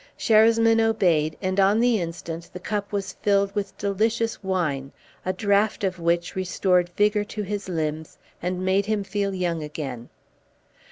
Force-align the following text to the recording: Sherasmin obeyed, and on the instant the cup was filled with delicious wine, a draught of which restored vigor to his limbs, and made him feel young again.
Sherasmin 0.17 0.79
obeyed, 0.81 1.37
and 1.43 1.59
on 1.59 1.79
the 1.79 2.01
instant 2.01 2.49
the 2.51 2.59
cup 2.59 2.91
was 2.91 3.13
filled 3.21 3.53
with 3.53 3.77
delicious 3.77 4.43
wine, 4.43 4.91
a 5.27 5.31
draught 5.31 5.83
of 5.83 5.99
which 5.99 6.35
restored 6.35 6.89
vigor 6.97 7.23
to 7.25 7.43
his 7.43 7.69
limbs, 7.69 8.17
and 8.41 8.65
made 8.65 8.87
him 8.87 9.03
feel 9.03 9.31
young 9.35 9.61
again. 9.61 10.09